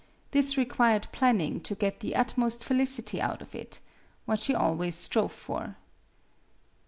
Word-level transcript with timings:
This 0.31 0.57
required 0.57 1.07
planning 1.11 1.59
to 1.61 1.75
get 1.75 1.99
the 1.99 2.15
utmost 2.15 2.65
felicity 2.65 3.21
out 3.21 3.39
of 3.39 3.53
it 3.53 3.79
what 4.25 4.39
she 4.39 4.55
always 4.55 4.95
strove 4.95 5.31
for. 5.31 5.77